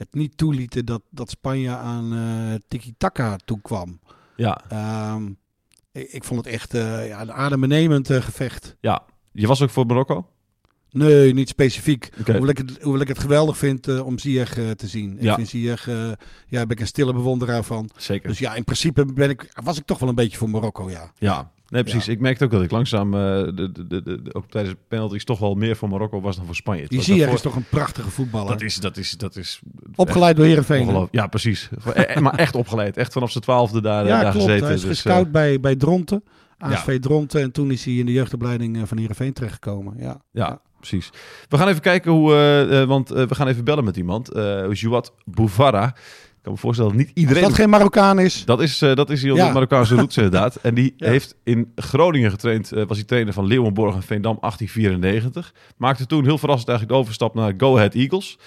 [0.00, 4.00] het niet toelieten dat, dat Spanje aan eh tiki-taka toekwam.
[4.36, 5.26] ja, Ehm,
[5.92, 8.76] ik, ik vond het echt eh, ja, een adembenemend eh, gevecht.
[8.80, 9.02] ja.
[9.32, 10.26] Je was ook voor Marokko?
[10.90, 12.08] Nee, niet specifiek.
[12.20, 12.30] Oké.
[12.32, 15.16] Hoewel, ik het, hoewel ik het geweldig vind om Ziyech te zien.
[15.16, 15.34] Ik Ja.
[15.34, 15.86] vind Ziyech,
[16.46, 17.90] ja, ben ik een stille bewonderaar van.
[17.96, 18.28] Zeker.
[18.28, 21.12] Dus ja, in principe ben ik, was ik toch wel een beetje voor Marokko, ja.
[21.18, 22.08] Ja, nee, precies.
[22.08, 25.38] Ik merkte ook dat ik langzaam, eh, de, de, de, ook tijdens de penalties, toch
[25.38, 26.88] wel meer voor Marokko was dan voor Spanje.
[26.88, 28.48] Die Ziyech daarvoor- is toch een prachtige voetballer.
[28.52, 29.60] Dat is, dat is, dat is
[29.94, 31.08] Opgeleid door Heerenveen.
[31.10, 31.68] Ja, precies.
[31.94, 32.96] Eh, eh, maar echt opgeleid.
[32.96, 34.46] Echt vanaf zijn twaalfde daar, Ja, daar klopt.
[34.46, 34.66] gezeten.
[34.66, 36.24] Hij is Dus, gescout eh, bij, bij Dronten.
[36.58, 37.40] ASV Dronten.
[37.40, 39.94] En toen is hij in de jeugdopleiding eh, van Heerenveen terechtgekomen.
[39.98, 40.20] Ja.
[40.32, 41.10] ja, precies.
[41.48, 42.34] We gaan even kijken hoe,
[42.70, 44.28] eh, want we gaan even bellen met iemand.
[44.32, 45.94] eh Jouad Bouvara.
[46.40, 47.42] Ik kan me voorstellen dat niet Als iedereen...
[47.42, 48.44] dat geen Marokkaan is.
[48.44, 49.46] Dat is, eh, dat is op Ja.
[49.46, 50.56] de Marokkaanse roots inderdaad.
[50.62, 51.08] En die Ja.
[51.08, 52.72] heeft in Groningen getraind.
[52.72, 55.54] eh, was hij trainer van Leeuwenborg en Veendam 1894.
[55.76, 58.38] Maakte toen heel verrassend eigenlijk de overstap naar Go Ahead Eagles.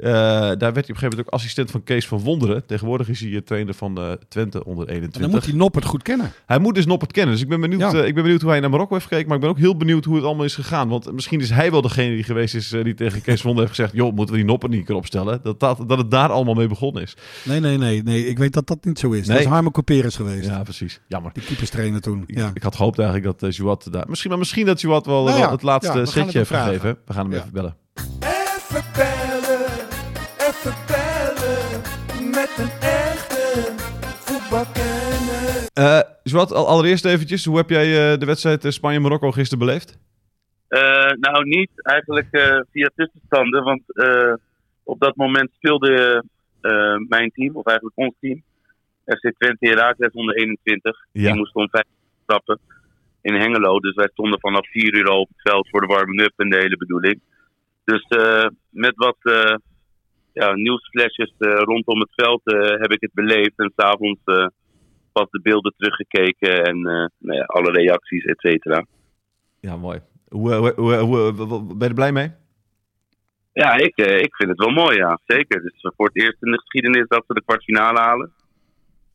[0.00, 2.66] Uh, daar werd hij op een gegeven moment ook assistent van Kees van Wonderen.
[2.66, 5.14] Tegenwoordig is hij trainer van uh, Twente onder 21.
[5.14, 6.32] En dan moet hij Noppert goed kennen.
[6.46, 7.32] Hij moet dus Noppert kennen.
[7.32, 8.04] Dus ik ben, benieuwd, ja.
[8.04, 9.26] ik ben benieuwd hoe hij naar Marokko heeft gekeken.
[9.26, 10.88] Maar ik ben ook heel benieuwd hoe het allemaal is gegaan.
[10.88, 13.80] Want misschien is hij wel degene die geweest is die tegen Kees van Wonderen heeft
[13.80, 13.92] gezegd...
[13.92, 15.40] joh, moeten we die Noppert niet kunnen opstellen?
[15.42, 17.16] Dat, dat, dat het daar allemaal mee begonnen is.
[17.44, 18.02] Nee, nee, nee.
[18.02, 18.26] nee.
[18.26, 19.26] Ik weet dat dat niet zo is.
[19.26, 19.36] Nee.
[19.36, 20.46] Dat is Harmo Couperus geweest.
[20.46, 21.00] Ja, precies.
[21.08, 21.32] Jammer.
[21.32, 22.24] Die keeperstrainer toen.
[22.26, 22.50] Ik, ja.
[22.54, 24.04] ik had gehoopt eigenlijk dat uh, Jouat daar...
[24.08, 26.98] Misschien, maar misschien dat Jouat wel, nou ja, het laatste ja, setje heeft gegeven.
[27.06, 27.76] We gaan hem even bellen.
[27.94, 29.19] Even bellen,
[35.74, 39.98] Uh, Jouat, allereerst eventjes, hoe heb jij uh, de wedstrijd Spanje-Marokko gisteren beleefd?
[41.20, 42.28] Nou, niet eigenlijk
[42.70, 43.82] via tussenstanden, want
[44.82, 46.24] op dat moment speelde
[47.08, 48.42] mijn team, of eigenlijk ons team,
[49.04, 51.06] FC Twente Herakles onder 21.
[51.12, 51.30] Ja.
[51.30, 51.84] Die moest om vijf
[52.22, 52.58] stappen
[53.22, 53.80] in Hengelo.
[53.80, 56.56] Dus wij stonden vanaf vier uur al op het veld voor de warming-up en de
[56.56, 57.20] hele bedoeling.
[57.84, 59.54] Dus uh, met wat uh,
[60.32, 62.40] ja, nieuwsflesjes uh, rondom het veld
[62.80, 63.52] heb ik het beleefd.
[63.56, 64.20] En s'avonds
[65.12, 66.80] pas de beelden teruggekeken en
[67.18, 68.86] nou ja, alle reacties, et cetera.
[69.60, 70.00] Ja, mooi.
[70.28, 71.32] Hoe, hoe, hoe,
[71.66, 72.32] ben je er blij mee?
[73.52, 75.20] Ja, ik, ik vind het wel mooi, ja.
[75.24, 75.62] Zeker.
[75.62, 78.32] Dus voor het eerst in de geschiedenis dat we de kwartfinale halen.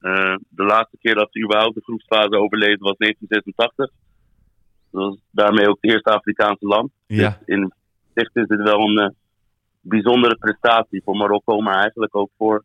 [0.01, 3.89] Uh, de laatste keer dat ze überhaupt de groepsfase overleefde was 1986.
[4.91, 6.91] Dat was daarmee ook het eerste Afrikaanse land.
[7.07, 7.29] Ja.
[7.29, 7.73] Dus in
[8.13, 9.09] zich is het wel een uh,
[9.81, 12.63] bijzondere prestatie voor Marokko, maar eigenlijk ook voor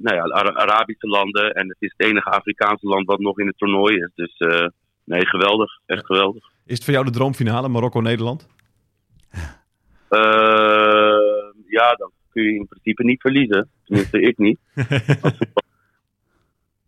[0.00, 1.54] nou ja, Arabische landen.
[1.54, 4.10] En het is het enige Afrikaanse land wat nog in het toernooi is.
[4.14, 4.36] Dus
[5.04, 5.80] nee, geweldig.
[5.86, 6.44] Echt geweldig.
[6.66, 8.48] Is het voor jou de droomfinale, Marokko-Nederland?
[11.66, 13.68] ja, dan kun je in principe niet verliezen.
[13.84, 14.58] Tenminste, ik niet.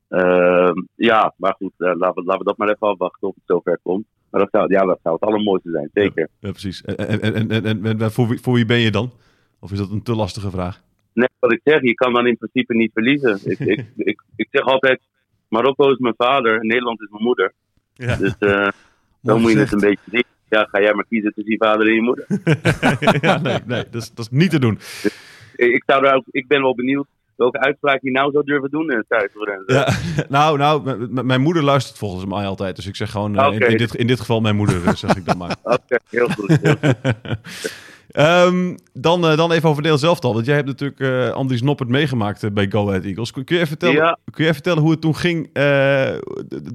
[0.08, 0.72] uh,
[1.10, 3.78] ja, maar goed, uh, laten, we, laten we dat maar even afwachten of het zover
[3.82, 4.06] komt.
[4.30, 6.28] Maar dat zou, ja, dat zou het allermooiste zijn, zeker.
[6.38, 6.82] Ja, precies.
[6.82, 9.12] En, en, en, en, en voor, wie, voor wie ben je dan?
[9.60, 10.82] Of is dat een te lastige vraag?
[11.14, 13.40] Nee, wat ik zeg, je kan dan in principe niet verliezen.
[13.44, 15.00] ik, ik, ik, ik zeg altijd,
[15.48, 17.52] Marokko is mijn vader en Nederland is mijn moeder.
[17.94, 18.16] Ja.
[18.16, 18.68] Dus uh,
[19.22, 20.24] dan moet je het een beetje zien.
[20.48, 22.26] Ja, ga jij maar kiezen tussen je vader en je moeder.
[23.28, 24.74] ja, nee, nee dat, is, dat is niet te doen.
[24.74, 25.18] Dus,
[25.56, 27.06] ik, zou er ook, ik ben wel benieuwd
[27.36, 29.74] welke uitspraak hij nou zou durven doen in het thuisgrenzen.
[29.74, 29.88] Ja,
[30.38, 32.76] nou, nou, mijn moeder luistert volgens mij altijd.
[32.76, 35.36] Dus ik zeg gewoon, in, in, dit, in dit geval mijn moeder, zeg ik dan
[35.36, 35.56] maar.
[35.62, 36.58] Oké, heel goed.
[36.60, 37.92] Heel goed.
[38.18, 40.34] Um, dan, uh, dan even over deel zelf al.
[40.34, 43.32] Want jij hebt natuurlijk uh, Andries Noppert meegemaakt bij Go Ahead Eagles.
[43.32, 44.18] Kun, kun, je even vertellen, ja.
[44.24, 45.52] kun je even vertellen hoe het toen ging?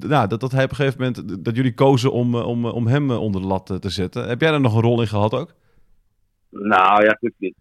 [0.08, 3.12] nou, dat, dat hij op een gegeven moment, dat jullie kozen om, om, om hem
[3.12, 4.28] onder de lat te zetten.
[4.28, 5.54] Heb jij daar nog een rol in gehad ook?
[6.50, 7.20] Nou ja,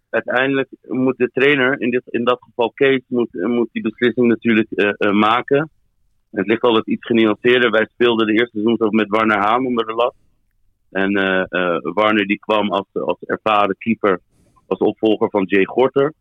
[0.09, 4.69] uiteindelijk moet de trainer, in, dit, in dat geval Kees, moet, moet die beslissing natuurlijk
[5.13, 5.69] maken.
[6.31, 7.71] Het ligt altijd iets genuanceerder.
[7.71, 10.13] Wij speelden de eerste seizoen ook met Warner Haan onder de lat.
[10.91, 11.43] En uh,
[11.93, 14.19] Warner die kwam als, als ervaren keeper,
[14.67, 16.13] als opvolger van Jay Gorter.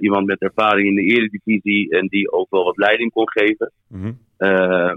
[0.00, 3.72] iemand met ervaring in de eredivisie en die ook wel wat leiding kon geven.
[3.88, 4.18] Mm -hmm.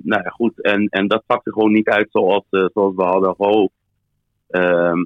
[0.03, 0.61] nou ja, goed.
[0.61, 3.73] En, en dat pakte gewoon niet uit zoals, zoals we hadden gehoopt.
[4.47, 5.03] Ehm,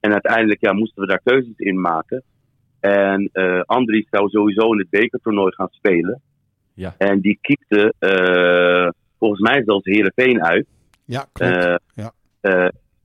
[0.00, 2.22] en uiteindelijk ja, moesten we daar keuzes in maken.
[2.80, 6.20] En uh, Andries zou sowieso in het bekertoernooi gaan spelen.
[6.74, 6.94] Ja.
[6.98, 8.88] En die kiepte uh,
[9.18, 10.66] volgens mij zelfs Herenveen uit.
[11.04, 11.56] Ja, klopt.
[11.56, 12.12] Uh, ja.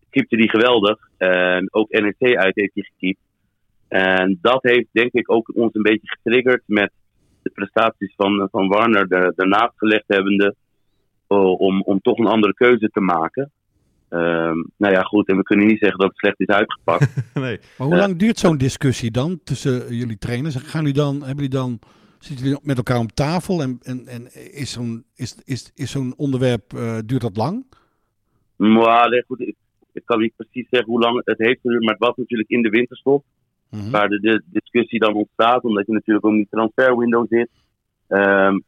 [0.10, 1.00] Kiepte die geweldig.
[1.18, 3.20] En ook NEC uit heeft hij gekiept.
[3.88, 6.92] En dat heeft denk ik ook ons een beetje getriggerd met
[7.42, 10.56] de prestaties van, van Warner daarnaast gelegd hebbende.
[11.28, 13.52] om, om toch een andere keuze te maken.
[14.10, 17.16] Um, nou ja, goed, en we kunnen niet zeggen dat het slecht is uitgepakt.
[17.34, 17.60] nee.
[17.78, 20.56] Maar hoe lang duurt zo'n discussie dan tussen jullie trainers?
[20.56, 21.80] Gaan jullie dan, hebben jullie dan,
[22.20, 26.14] zitten jullie met elkaar om tafel en, en, en is zo'n is, is, is zo'n
[26.18, 27.66] onderwerp, uh, duurt dat lang?
[28.56, 29.54] Maar, nee, goed,
[29.98, 32.62] ik, kan niet precies zeggen hoe lang het heeft geduurd, maar het was natuurlijk in
[32.62, 33.24] de winterstop.
[33.70, 33.92] Mm -hmm.
[33.92, 37.50] Waar de, de, discussie dan ontstaat, omdat je natuurlijk ook in die transferwindow zit.
[38.08, 38.64] Um,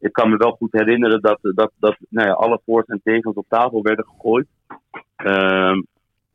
[0.00, 3.34] ik kan me wel goed herinneren dat, dat, dat nou ja, alle voor's en tegens
[3.34, 4.46] op tafel werden gegooid.
[5.16, 5.86] Um,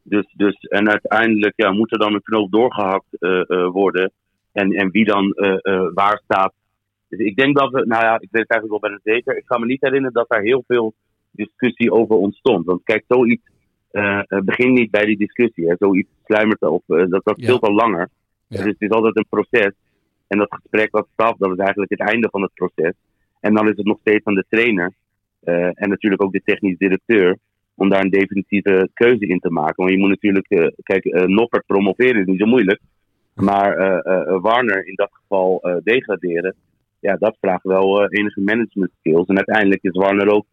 [0.03, 4.11] dus, dus, en uiteindelijk ja, moet er dan een knoop doorgehakt uh, uh, worden.
[4.51, 6.53] En, en wie dan uh, waar staat.
[7.09, 9.37] Dus ik denk dat we, nou ja, ik weet het eigenlijk wel bijna zeker.
[9.37, 10.93] Ik kan me niet herinneren dat daar heel veel
[11.31, 12.65] discussie over ontstond.
[12.65, 13.49] Want kijk, zoiets
[14.27, 15.67] begint niet bij die discussie.
[15.67, 15.75] Hè.
[15.79, 18.09] Zoiets sluimert of dat, dat speelt al langer.
[18.47, 18.57] Ja.
[18.57, 19.71] Dus het is altijd een proces.
[20.27, 22.93] En dat gesprek wat staf, dat is eigenlijk het einde van het proces.
[23.39, 24.93] En dan is het nog steeds aan de trainer.
[25.73, 27.37] en natuurlijk ook de technisch directeur
[27.79, 29.75] om daar een definitieve keuze in te maken.
[29.75, 32.79] Want je moet natuurlijk, uh, kijk, uh, Noppert promoveren is niet zo moeilijk.
[33.33, 36.55] Maar uh, Warner in dat geval degraderen,
[36.99, 39.27] ja, dat vraagt wel enige management skills.
[39.27, 40.45] En uiteindelijk is Warner ook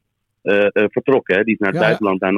[0.72, 1.36] vertrokken.
[1.36, 1.44] Hè?
[1.44, 2.32] Die is naar het ja, buitenland daar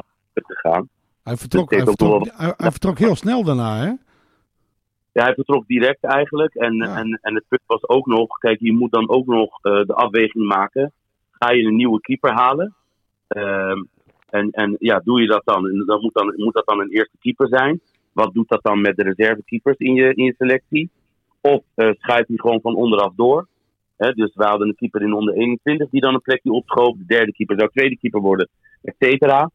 [0.46, 0.88] gegaan.
[1.22, 3.92] Hij vertrok, dus hij, vertrok, hij, hij vertrok heel snel daarna, hè?
[5.12, 6.54] Ja, hij vertrok direct eigenlijk.
[6.54, 6.96] En, Ja.
[6.96, 9.94] en, en het punt was ook nog, kijk, je moet dan ook nog eh, de
[9.94, 10.92] afweging maken.
[11.30, 12.74] Ga je een nieuwe keeper halen?
[13.28, 13.82] Ehm,
[14.30, 15.68] en, en ja, doe je dat dan?
[15.68, 17.80] En dan moet, dan moet dat dan een eerste keeper zijn?
[18.12, 20.90] Wat doet dat dan met de reservekeepers in je, in je selectie?
[21.40, 23.46] Of eh schuift hij gewoon van onderaf door?
[23.96, 26.96] Hè, dus we hadden een keeper in onder 21 die dan een plekje opschoof.
[26.96, 28.48] De derde keeper zou tweede keeper worden,
[28.82, 29.50] et cetera.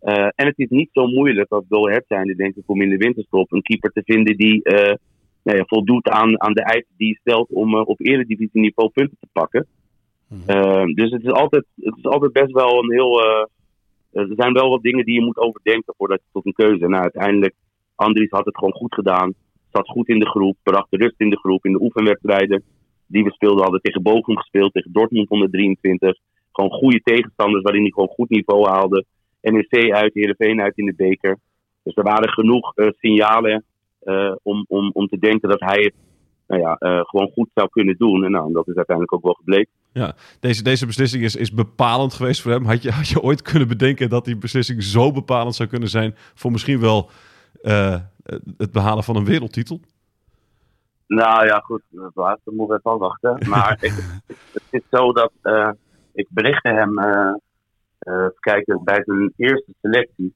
[0.00, 2.88] Eh, en het is niet zo moeilijk als Go Ahead zijnde, denk ik, om in
[2.88, 4.94] de winterstop een keeper te vinden die eh,
[5.42, 9.16] nou ja, voldoet aan, aan de eisen die je stelt om eh, op eredivisieniveau punten
[9.20, 9.66] te pakken.
[10.46, 13.20] Eh, dus het is, altijd, het is altijd best wel een heel.
[14.12, 16.88] er zijn wel wat dingen die je moet overdenken voordat je tot een keuze.
[16.88, 17.54] Nou, uiteindelijk,
[17.94, 19.34] Andries had het gewoon goed gedaan.
[19.72, 21.64] Zat goed in de groep, bracht de rust in de groep.
[21.64, 22.62] In de oefenwedstrijden
[23.06, 26.18] die we speelden, hadden tegen Bochum gespeeld, tegen Dortmund onder 23.
[26.52, 29.04] Gewoon goede tegenstanders waarin hij gewoon goed niveau haalde.
[29.40, 31.38] NEC uit, Heerenveen uit in de beker.
[31.86, 33.64] Dus er waren genoeg eh, signalen
[33.98, 35.94] eh, om, om, om te denken dat hij het
[36.46, 38.24] nou ja, eh, gewoon goed zou kunnen doen.
[38.24, 39.72] En nou, dat is uiteindelijk ook wel gebleken.
[40.40, 42.64] Deze, deze beslissing is, is bepalend geweest voor hem.
[42.64, 46.14] Had je, had je ooit kunnen bedenken dat die beslissing zo bepalend zou kunnen zijn
[46.34, 47.10] voor misschien wel
[48.56, 49.80] het behalen van een wereldtitel?
[51.06, 51.82] Nou ja, goed,
[52.14, 53.48] laatste moeten we even wachten.
[53.48, 53.92] Maar ik,
[54.52, 55.32] het is zo dat
[56.12, 56.98] ik berichtte hem,
[58.06, 60.34] even kijken, bij zijn eerste selectie.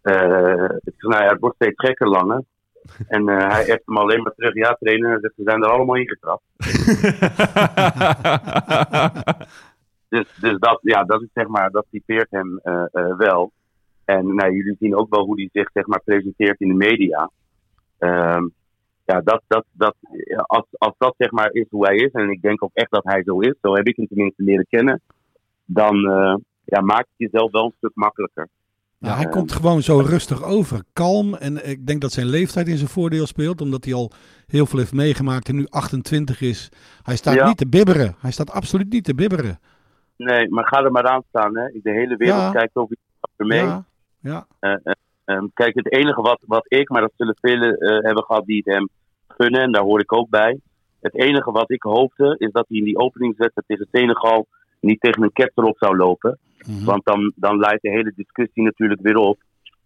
[0.00, 2.42] Eh, zei, nou ja, het wordt steeds gekker langer.
[3.08, 5.70] En eh, hij heeft hem alleen maar terug, ja trainer, hij zegt, ze zijn er
[5.70, 6.42] allemaal ingetrapt.
[10.08, 13.52] Dus, dus dat, ja, dat is zeg maar, dat typeert hem eh, eh, wel.
[14.04, 17.30] En nou, jullie zien ook wel hoe hij zich zeg maar presenteert in de media.
[17.98, 18.46] Ehm,
[19.04, 19.94] ja, dat, dat, dat,
[20.46, 23.04] als, als dat zeg maar is hoe hij is, en ik denk ook echt dat
[23.04, 25.00] hij zo is, zo heb ik hem tenminste leren kennen,
[25.64, 26.34] dan eh,
[26.74, 28.48] ja, maakt het jezelf wel een stuk makkelijker.
[28.98, 31.34] Nou, hij komt gewoon zo rustig over, kalm.
[31.34, 34.10] En ik denk dat zijn leeftijd in zijn voordeel speelt, omdat hij al
[34.46, 36.68] heel veel heeft meegemaakt en nu 28 is.
[37.02, 37.46] Hij staat Ja.
[37.46, 38.14] niet te bibberen.
[38.20, 39.58] Hij staat absoluut niet te bibberen.
[40.16, 41.56] Nee, maar ga er maar aan staan.
[41.56, 41.64] Hè.
[41.82, 42.50] De hele wereld Ja.
[42.50, 42.90] kijkt ook
[43.36, 43.62] mee.
[43.62, 43.84] Ja,
[44.20, 44.46] ja.
[45.24, 48.62] Ehm, kijk, het enige wat, wat ik, maar dat zullen velen eh, hebben gehad die
[48.64, 48.88] het hem
[49.28, 50.60] gunnen, en daar hoor ik ook bij.
[51.00, 54.46] Het enige wat ik hoopte, is dat hij in die openingswedstrijd tegen Senegal
[54.80, 56.38] niet tegen een ket erop zou lopen.
[56.66, 56.84] Mhm.
[56.84, 59.38] Want dan, dan leidt de hele discussie natuurlijk weer op.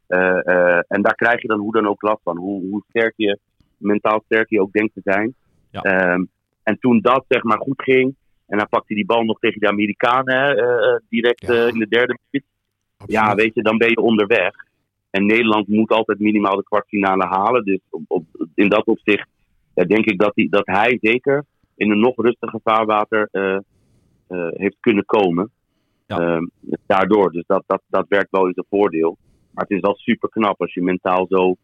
[0.06, 2.36] Eh, eh, en daar krijg je dan hoe dan ook last van.
[2.36, 3.38] Hoe, hoe sterk je,
[3.76, 5.34] mentaal sterk je ook denkt te zijn.
[5.70, 5.80] Ja.
[5.80, 6.24] Ehm,
[6.62, 8.14] en toen dat zeg maar goed ging,
[8.46, 11.66] en dan pakte hij die bal nog tegen de Amerikanen eh, direct Ja.
[11.66, 12.48] in de derde minuut.
[13.06, 14.54] Ja, weet je, dan ben je onderweg.
[15.10, 17.64] En Nederland moet altijd minimaal de kwartfinale halen.
[17.64, 19.28] Dus op, op, in dat opzicht
[19.74, 21.44] ja, denk ik dat hij, dat hij zeker
[21.76, 23.28] in een nog rustiger vaarwater
[24.56, 25.50] heeft kunnen komen.
[26.06, 26.18] Ja.
[26.18, 26.46] Ehm,
[26.86, 27.32] daardoor.
[27.32, 29.16] Dus dat, dat, dat werkt wel in zijn voordeel.
[29.50, 31.54] Maar het is wel super knap als je mentaal zo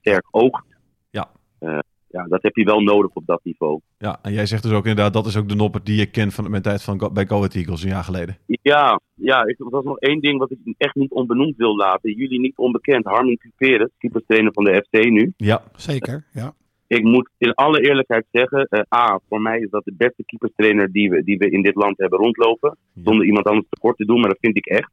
[0.00, 0.64] sterk oogt.
[1.10, 1.30] Ja.
[1.58, 3.80] Eh, ja, dat heb je wel nodig op dat niveau.
[3.98, 6.34] Ja, en jij zegt dus ook inderdaad, dat is ook de nopper die je kent
[6.34, 8.38] van mijn tijd van, Go- bij Go Ahead Eagles een jaar geleden.
[8.62, 12.12] Ja, ja ik, er was nog één ding wat ik echt niet onbenoemd wil laten.
[12.14, 13.04] Jullie niet onbekend.
[13.04, 15.32] Harmon Cuperes, keeperstrainer van de FC nu.
[15.36, 16.54] Ja, Zeker, ja.
[16.86, 20.92] Ik moet in alle eerlijkheid zeggen, eh, A, voor mij is dat de beste keeperstrainer
[20.92, 22.76] die we, die we in dit land hebben rondlopen.
[23.04, 24.90] Zonder iemand anders tekort te doen, maar dat vind ik echt.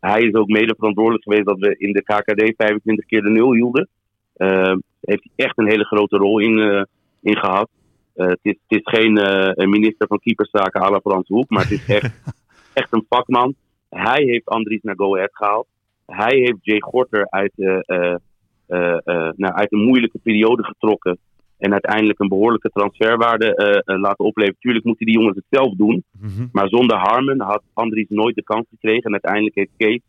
[0.00, 3.52] Hij is ook mede verantwoordelijk geweest dat we in de KKD 25 keer de nul
[3.52, 3.88] hielden.
[4.40, 6.82] Eh, heeft hij echt een hele grote rol in, eh,
[7.20, 7.68] in gehad.
[8.14, 9.16] Eh, het, is, het is geen
[9.60, 12.22] een minister van keeperszaken à la Frans Hoek, maar het is echt,
[12.80, 13.54] echt een vakman.
[13.88, 15.66] Hij heeft Andries naar Go Ahead gehaald.
[16.06, 17.52] Hij heeft Jay Gorter uit,
[19.36, 21.18] nou, uit een moeilijke periode getrokken.
[21.60, 24.60] En uiteindelijk een behoorlijke transferwaarde eh, eh, laten opleveren.
[24.60, 26.04] Tuurlijk moeten die jongens het zelf doen.
[26.20, 26.46] Mhm.
[26.52, 29.02] Maar zonder Harmon had Andries nooit de kans gekregen.
[29.02, 30.00] En uiteindelijk heeft Kees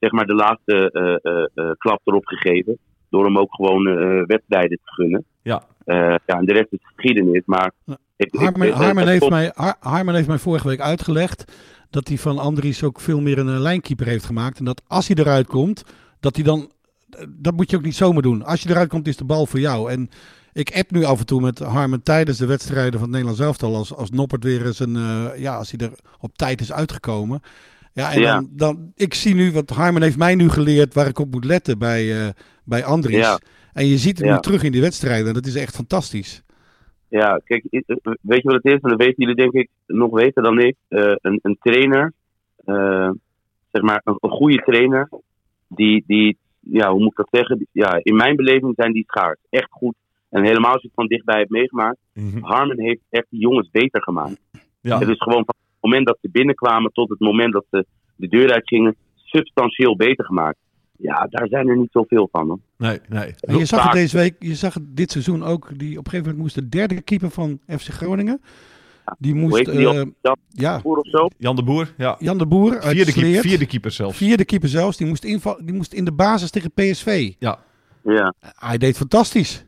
[0.00, 2.78] zeg maar, de laatste eh, eh, eh, klap erop gegeven.
[3.10, 5.24] Door hem ook gewoon eh, wedstrijden te gunnen.
[5.42, 5.62] Ja.
[5.84, 7.42] Eh, ja, en de rest is geschiedenis.
[7.44, 7.96] Maar Ja.
[8.16, 11.44] ik, ik- Harmen, Harmen, het heeft mij, Har- Harmen heeft mij vorige week uitgelegd
[11.90, 14.58] dat hij van Andries ook veel meer een lijnkeeper heeft gemaakt.
[14.58, 15.84] En dat als hij eruit komt,
[16.20, 16.70] dat hij dan...
[17.28, 18.42] Dat moet je ook niet zomaar doen.
[18.44, 19.90] Als je eruit komt, is de bal voor jou.
[19.90, 20.08] En
[20.52, 23.74] ik app nu af en toe met Harmen tijdens de wedstrijden van het Nederlands elftal.
[23.76, 24.96] Als, als Noppert weer eens een...
[24.96, 27.40] eh, ja, als hij er op tijd is uitgekomen.
[27.92, 28.34] Ja, en Ja.
[28.34, 28.92] Dan, dan...
[28.94, 32.20] Ik zie nu, wat Harmen heeft mij nu geleerd waar ik op moet letten bij,
[32.26, 32.28] eh,
[32.64, 33.16] bij Andries.
[33.16, 33.38] Ja.
[33.72, 34.34] En je ziet het Ja.
[34.34, 35.26] nu terug in die wedstrijden.
[35.28, 36.42] En dat is echt fantastisch.
[37.08, 37.80] Ja, kijk, eh,
[38.20, 38.80] weet je wat het is?
[38.80, 40.76] En dat weten jullie denk ik nog beter dan ik.
[40.88, 42.12] Een, een trainer,
[43.72, 45.08] zeg maar een, een goede trainer,
[45.68, 46.38] die, die,
[46.70, 47.66] ja, hoe moet ik dat zeggen?
[47.72, 49.38] Ja, in mijn beleving zijn die schaars.
[49.50, 49.94] Echt goed.
[50.28, 51.98] En helemaal als je het van dichtbij hebt meegemaakt.
[52.14, 52.42] Mhm.
[52.42, 54.40] Harmon heeft echt die jongens beter gemaakt.
[54.80, 54.98] ja.
[54.98, 58.28] Het is gewoon van het moment dat ze binnenkwamen tot het moment dat ze de
[58.28, 60.58] deur uitgingen, substantieel beter gemaakt.
[60.96, 62.48] ja, daar zijn er niet zoveel van.
[62.48, 62.58] Hoor.
[62.76, 63.34] Nee, nee.
[63.40, 65.78] En je zag het deze week, je zag het dit seizoen ook.
[65.78, 68.40] Die, op een gegeven moment moest de derde keeper van FC Groningen.
[69.18, 69.64] Die moest.
[69.64, 69.74] die?
[69.74, 70.14] eh, Jan
[70.48, 71.28] ja, Boer of zo?
[71.38, 72.16] Jan de Boer, ja.
[72.18, 74.16] Jan de Boer uit Vierde, keep- vierde keeper zelfs.
[74.16, 74.96] Vierde keeper zelfs.
[74.96, 77.32] Die moest, inval, die moest in de basis tegen PSV.
[77.38, 77.58] Ja,
[78.02, 78.34] Ja.
[78.40, 79.64] Hij deed fantastisch.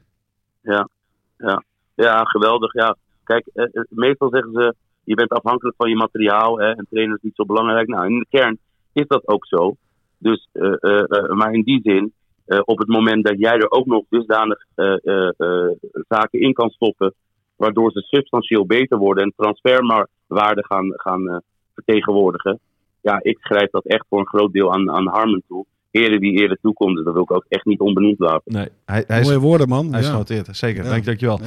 [1.97, 2.73] Ja, geweldig.
[2.73, 2.97] Ja.
[3.25, 7.15] Kijk, eh, eh, meestal zeggen ze, je bent afhankelijk van je materiaal hè, en trainer
[7.17, 7.89] is niet zo belangrijk.
[7.89, 8.59] Nou, in de kern
[8.93, 9.77] is dat ook zo.
[10.19, 12.13] Dus, eh, eh, eh, maar in die zin,
[12.45, 15.71] eh, op het moment dat jij er ook nog dusdanig eh, eh, eh,
[16.09, 17.15] zaken in kan stoppen,
[17.57, 21.37] waardoor ze substantieel beter worden en transferwaarde gaan, gaan eh,
[21.75, 22.59] vertegenwoordigen.
[23.01, 25.65] Ja, ik schrijf dat echt voor een groot deel aan, aan Harmon toe.
[25.91, 28.53] Heren wie eerder toekomt, dus dat wil ik ook echt niet onbenoemd laten.
[28.53, 28.69] nee.
[28.85, 29.91] Hij, hij is, Mooie woorden, man.
[29.91, 30.13] hij is ja.
[30.13, 30.57] genoteerd.
[30.57, 30.91] Zeker, Ja.
[30.91, 31.41] dank, dankjewel.
[31.43, 31.47] Ja.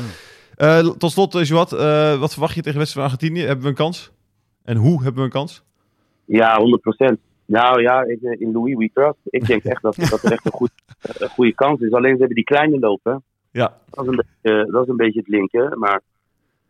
[0.79, 3.45] Eh, tot slot, uh, Joat, eh, wat verwacht je tegen wedstrijd van Argentinië?
[3.45, 4.11] Hebben we een kans?
[4.63, 5.63] En hoe hebben we een kans?
[6.25, 7.17] Ja, 100%.
[7.45, 9.17] Nou ja, ik, eh, in Louis we trust.
[9.23, 10.71] Ik denk echt dat, dat er echt een, goed,
[11.17, 11.91] een goede kans is.
[11.91, 13.23] Alleen ze hebben die kleine lopen.
[13.57, 15.79] Ja, Dat is een beetje, dat is een beetje het linken.
[15.79, 16.01] Maar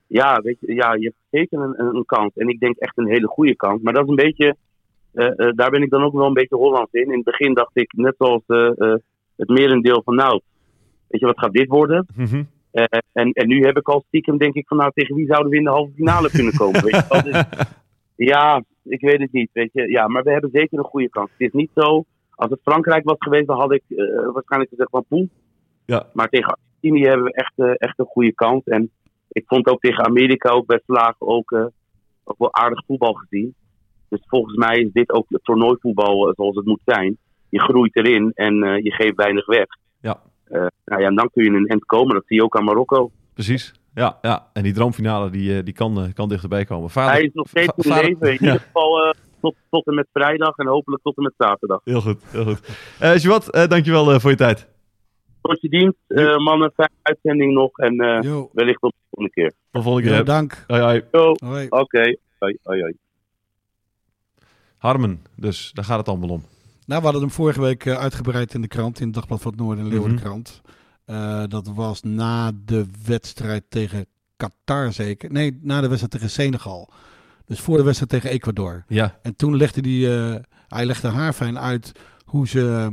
[0.07, 2.33] ja, weet je, ja, je hebt zeker een, een, kans.
[2.35, 3.81] En ik denk echt een hele goede kans.
[3.81, 4.55] Maar dat is een beetje,
[5.13, 7.11] eh, eh, daar ben ik dan ook wel een beetje Hollands in.
[7.11, 8.93] In het begin dacht ik, net zoals eh,
[9.35, 10.41] het merendeel van nou,
[11.07, 12.05] weet je wat gaat dit worden?
[12.15, 12.43] Mhm.
[13.13, 15.57] En, en nu heb ik al stiekem denk ik van nou, tegen wie zouden we
[15.57, 16.83] in de halve finale kunnen komen?
[16.83, 17.21] Weet je?
[17.23, 17.45] Dus,
[18.31, 19.49] ja, ik weet het niet.
[19.53, 19.89] Weet je.
[19.89, 21.29] Ja, maar we hebben zeker een goede kans.
[21.31, 23.83] Het is niet zo, als het Frankrijk was geweest, dan had ik
[24.33, 25.27] waarschijnlijk gezegd van poeh.
[25.85, 26.05] Ja.
[26.13, 28.63] Maar tegen Argentinië hebben we echt, eh, echt een goede kans.
[28.63, 28.89] En
[29.27, 31.65] ik vond ook tegen Amerika ook best laag ook, eh,
[32.23, 33.55] ook wel aardig voetbal gezien.
[34.09, 37.17] Dus volgens mij is dit ook het toernooivoetbal eh, zoals het moet zijn.
[37.49, 39.65] Je groeit erin en je geeft weinig weg.
[40.01, 40.21] Ja.
[40.85, 42.13] Nou ja, en dan kun je in een end komen.
[42.13, 43.11] Dat zie je ook aan Marokko.
[43.33, 43.73] precies.
[43.93, 44.47] Ja, ja.
[44.53, 46.89] En die droomfinale die, die kan, kan dichterbij komen.
[46.89, 48.27] Vader, Hij is nog steeds in vader- leven.
[48.27, 48.53] In Ja.
[48.53, 51.81] ieder geval tot, tot en met vrijdag en hopelijk tot en met zaterdag.
[51.83, 52.61] Heel goed, heel goed.
[53.49, 54.67] Eh, dankjewel voor je tijd.
[55.47, 56.71] Tot je dienst, eh, mannen.
[56.75, 59.49] Fijne uitzending nog en eh, Jo, wellicht tot de volgende keer.
[59.49, 60.25] Tot de volgende keer.
[60.25, 60.63] dank.
[60.67, 60.81] Hoi,
[61.39, 61.67] hoi.
[61.69, 62.17] Oké.
[62.39, 62.93] Hoi, hoi, hoi.
[64.77, 66.43] Harmen, dus daar gaat het allemaal om.
[66.85, 69.51] Nou, we hadden hem vorige week eh, uitgebreid in de krant, in het Dagblad van
[69.51, 70.61] het Noorden en Leeuwardenkrant.
[71.05, 74.05] Eh, dat was na de wedstrijd tegen
[74.37, 75.31] Qatar zeker.
[75.31, 76.89] Nee, na de wedstrijd tegen Senegal.
[77.45, 78.83] Dus voor de wedstrijd tegen Ecuador.
[78.87, 81.91] Ja, En toen legde hij, eh, hij legde haarfijn uit
[82.25, 82.91] hoe ze,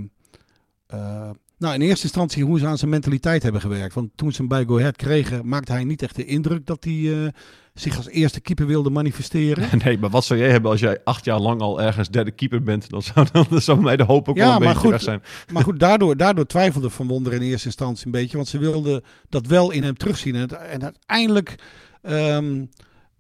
[0.87, 3.95] eh, nou in eerste instantie hoe ze aan zijn mentaliteit hebben gewerkt.
[3.95, 6.85] Want toen ze hem bij Go Ahead kregen, maakte hij niet echt de indruk dat
[6.85, 7.29] hij eh,
[7.75, 9.69] zich als eerste keeper wilde manifesteren.
[9.85, 12.63] nee, maar wat zou jij hebben als jij acht jaar lang al ergens derde keeper
[12.63, 12.91] bent?
[12.91, 14.91] Dan zou, dan zou mij de hoop ook Ja, wel een maar beetje goed.
[14.91, 15.23] weg zijn.
[15.53, 18.37] Maar goed, daardoor, daardoor twijfelde Van Wonder in eerste instantie een beetje.
[18.37, 20.35] Want ze wilden dat wel in hem terugzien.
[20.35, 21.55] En, en uiteindelijk
[22.03, 22.65] ehm,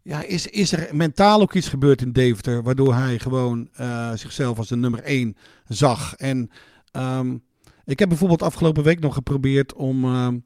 [0.02, 2.62] ja, is, is er mentaal ook iets gebeurd in Deventer.
[2.62, 5.36] Waardoor hij gewoon eh, zichzelf als de nummer één
[5.68, 6.14] zag.
[6.14, 6.50] En
[6.90, 7.36] ehm,
[7.84, 10.38] ik heb bijvoorbeeld afgelopen week nog geprobeerd om ehm,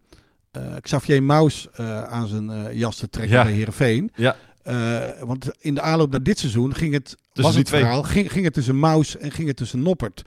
[0.50, 3.42] eh, Xavier Maus eh, aan zijn eh, jas te trekken Ja.
[3.44, 4.10] bij Heerenveen.
[4.14, 4.36] Ja.
[4.62, 8.44] Eh, want in de aanloop naar dit seizoen ging het, was het verhaal, ging, ging
[8.44, 10.22] het tussen Maus en ging het tussen Noppert.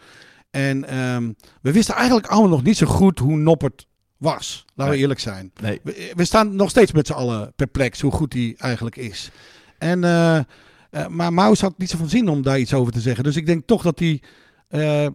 [0.51, 4.65] En ehm, we wisten eigenlijk allemaal nog niet zo goed hoe Noppert was.
[4.75, 5.51] Laten we eerlijk zijn.
[5.61, 9.29] Nee, We, we staan nog steeds met z'n allen perplex hoe goed hij eigenlijk is.
[9.77, 10.43] En, eh, eh,
[11.07, 13.23] maar Maus had niet zo van zin om daar iets over te zeggen.
[13.23, 14.21] Dus ik denk toch dat hij
[14.67, 15.07] eh,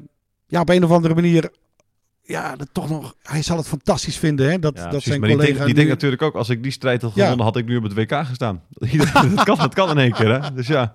[0.47, 1.51] ja, op een of andere manier...
[2.27, 5.29] Ja, dat toch nog, hij zal het fantastisch vinden hè, dat, ja, dat zijn maar
[5.29, 7.21] die, collega die nu- denkt natuurlijk ook, als ik die strijd had Ja.
[7.23, 8.63] gewonnen, had ik nu op het WK gestaan.
[9.35, 10.53] dat, kan, dat kan in één keer, hè?
[10.55, 10.93] Dus ja.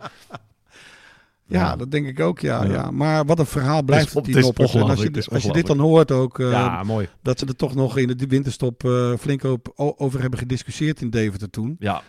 [1.46, 2.64] Ja, dat denk ik ook, ja.
[2.64, 2.72] Ja.
[2.72, 2.92] ja.
[2.92, 4.74] Maar wat een verhaal blijft Het is- het, die.
[4.82, 7.10] En als, je, als je dit dan hoort ook, eh, ja, mooi.
[7.22, 11.10] dat ze er toch nog in de winterstop eh, flink op, over hebben gediscussieerd in
[11.10, 11.76] Deventer toen.
[11.80, 12.02] Ja,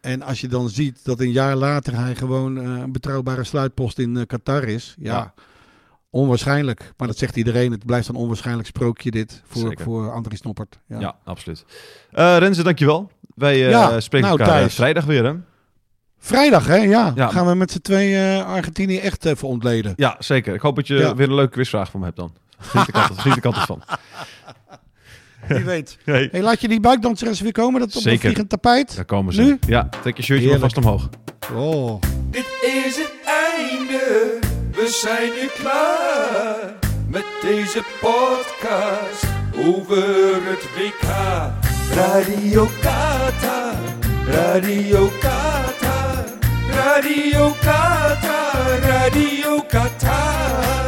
[0.00, 3.98] En als je dan ziet dat een jaar later hij gewoon eh, een betrouwbare sluitpost
[3.98, 4.94] in eh, Qatar is.
[4.98, 5.34] Ja, Ja.
[6.10, 6.92] Onwaarschijnlijk.
[6.96, 7.70] Maar dat zegt iedereen.
[7.70, 9.84] Het blijft een onwaarschijnlijk sprookje dit voor, Zeker.
[9.84, 10.78] voor Andries Noppert.
[10.88, 11.00] Ja.
[11.00, 11.16] ja.
[11.24, 11.64] absoluut.
[12.10, 13.10] Eh Renze, dankjewel.
[13.34, 15.34] Wij eh, Ja, spreken nou, elkaar eh, vrijdag weer, hè?
[16.18, 16.76] Vrijdag, hè?
[16.76, 17.12] Ja.
[17.14, 17.28] Ja.
[17.28, 19.92] Gaan we met z'n twee eh, Argentinië echt even ontleden.
[19.96, 20.54] Ja, zeker.
[20.54, 21.14] Ik hoop dat je Ja.
[21.14, 22.32] weer een leuke quizvraag van me hebt dan.
[22.58, 23.82] Geniet ik altijd, altijd van.
[25.48, 25.98] Wie weet.
[26.04, 27.80] Hey, Hey, laat je die buikdanseres weer komen?
[27.80, 28.12] Dat op Zeker.
[28.12, 28.96] een vliegend tapijt?
[28.96, 29.42] daar komen ze.
[29.42, 29.58] Nu?
[29.66, 31.08] Ja, trek je shirtje maar vast omhoog.
[31.54, 32.00] Oh.
[32.30, 33.07] Dit is het
[34.78, 36.74] we zijn nu klaar
[37.08, 39.24] met deze podcast
[39.66, 41.08] over het WK.
[41.94, 43.74] Radio Qatar,
[44.26, 46.24] Radio Qatar,
[46.70, 50.87] Radio Qatar, Radio Qatar.